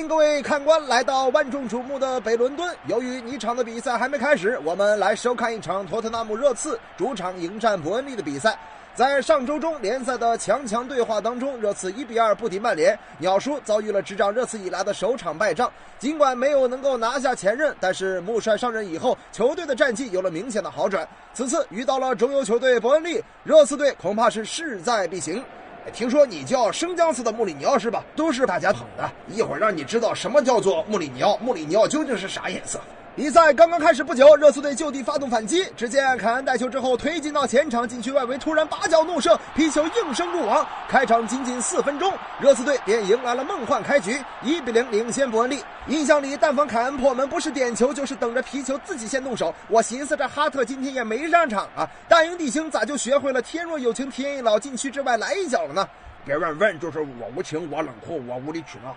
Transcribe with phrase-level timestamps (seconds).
[0.00, 2.74] 欢迎各位看官来到万众瞩目的北伦敦。
[2.86, 8.58] 由于你场的比赛还没开始，我们来收看一场托特纳姆热刺主场迎战伯恩利的比赛。
[8.94, 15.70] 在上周中联赛的强强对话当中，热刺一比二不敌曼联，鸟叔遭遇了执掌热刺以来的首场败仗。
[15.98, 21.06] 尽管没有能够拿下前任，但是穆帅上任以后，球队的战绩有了明显的好转。
[21.34, 25.44] 此次遇到了中游球队伯恩利，热刺队恐怕是势在必行。
[25.92, 28.04] 听说你叫生姜似的穆里尼奥是吧？
[28.14, 32.80] 都是大家捧的，一会儿让你知道什么叫做穆里尼奥，穆里尼奥究竟是啥颜色。
[33.16, 35.66] 比赛刚刚开始不久，热刺队就地发动反击。
[35.76, 40.64] 只见凯恩带球之后推进到前场禁区外围，突然拔脚怒射，皮球应声入网。
[40.88, 45.62] 开场仅仅四分钟，热刺队便迎来了梦幻开局，一比零领先伯恩利。
[45.88, 49.52] 印象里，但凡凯恩破门，不是点球就是等着皮球自己先动手。
[49.66, 55.86] 我寻思这哈特今天也没上场啊，大英帝星咋就学会了天若有情天亦老，禁区之外来一脚了呢？
[56.24, 58.96] 别问问，就是我无情，我冷酷，我无理取闹。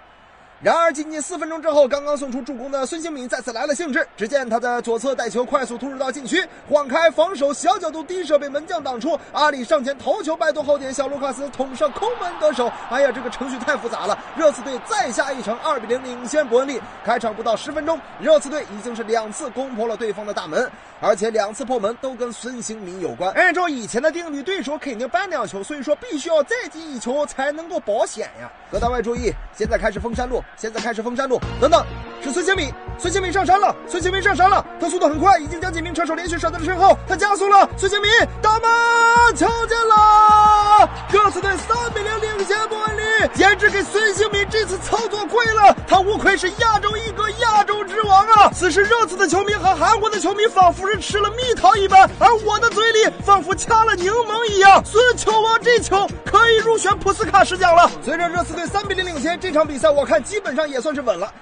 [0.64, 4.08] 然而，仅仅四分钟之后，刚刚送出助攻的孙兴敏再次来了兴致。
[4.16, 9.20] 只见他在左侧带球快速突入到禁区，晃开防守，小角度低射被门将挡出。
[9.34, 12.72] 阿里上前头球摆脱后点，小卢卡斯捅上空门得手。
[12.90, 14.18] 哎呀，这个程序太复杂了。
[14.38, 16.80] 热刺队再下一城，二比零领先伯恩利。
[17.04, 23.30] 开场不到十分钟，热刺队已经是两次攻破了对方的大门，而且两次破门都跟孙兴敏有关。
[23.34, 28.50] 按照以前的定律，对手肯定扳两球，所以说必须要再进一球才能够保险呀。
[28.72, 30.42] 各单位注意，现在开始封山路。
[30.58, 31.86] 现在开始封山路，等等，
[32.22, 38.10] 是孙兴敏，孙兴敏上山了，孙兴敏上山了，他速度很快，已经将几名车手连续甩在了身后，他加速了，孙兴敏
[38.42, 47.73] 大门敲见了，热刺队三比零领先伯恩利，简直给孙兴敏这次操作跪了，他无愧是亚洲一哥，亚洲
[48.14, 48.52] 王啊！
[48.54, 57.90] 此时热刺的球迷和韩国的球迷仿佛是吃了蜜桃一般，而我的嘴里仿佛掐了柠檬一样，孙球王这球可以入选普斯卡什奖了。
[58.04, 61.34] 随着热刺队三比零领先，这场比赛我看基本上也算是稳了。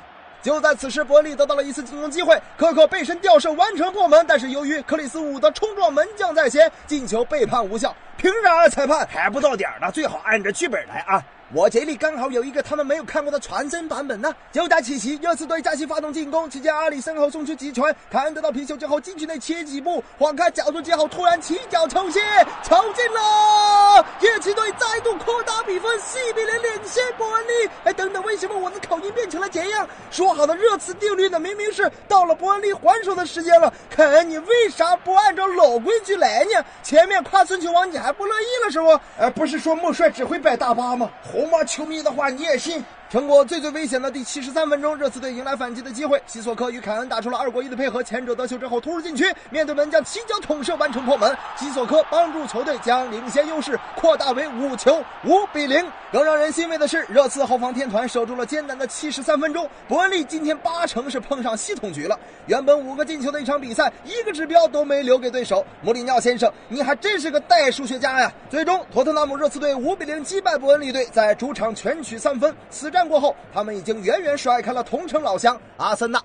[0.42, 7.94] 就在此时，伯利得到了一次进攻机会，科克背身吊射完成破门，但是由于克里斯伍德冲撞门将在先，进球被判无效。
[8.16, 9.06] 凭啥啊，裁判？
[9.12, 11.22] 还不到点呢，最好按着剧本来啊！
[11.54, 14.34] 我这里刚好有一个他们没有看过的传声版本呢。
[14.54, 22.22] 就在此时，热刺队再次发动进攻，只见阿里身后送出击传，凯恩得到皮球之后，禁区内切几步，晃开角度之后，突然起脚抽射，
[22.64, 24.06] 球进了！
[24.22, 27.70] 热刺队再度扩大比分，四比零领先伯恩利。
[27.84, 29.86] 哎，等等，为什么我的口音变成了这样？
[30.10, 31.38] 说好的热刺定律呢？
[31.38, 36.64] 明明是到了伯恩利还手的时间了，凯恩，你为啥不按照老规矩来呢？
[36.82, 38.98] 前面夸孙球王，你还不乐意了是不？
[39.18, 41.10] 哎，不是说穆帅只会摆大巴吗？
[41.42, 42.86] 红魔球迷的话你也信？
[43.12, 46.24] 全国最最危险的第七十三分钟，热刺队迎来反击的机会。
[46.26, 51.38] 西索科与凯恩打出了二过一的配合，前者得球之后突入禁区，面对门将起脚捅射完成破门。
[51.58, 55.86] 西索科帮助球队将领先优势扩大为五球，五比零。
[56.10, 59.70] 更让人欣慰的是，热刺后防天团守住了艰难的七十三分钟。
[59.90, 62.18] 伯恩利今天八成是碰上系统局了。
[62.48, 65.66] 原本五个进球的一场比赛，一个指标都没留给对手。
[65.82, 68.32] 穆里尼奥先生，你还真是个代数学家呀！
[68.50, 72.54] 最终，托特纳姆热刺队五比零击败伯恩利队，在主场全取三分。
[72.70, 73.10] 此战战。
[73.10, 76.22] 过后，他们已经远远甩开了同城老乡阿森纳。